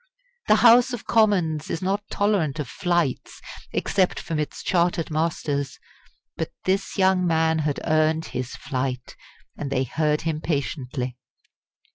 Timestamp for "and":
9.59-9.69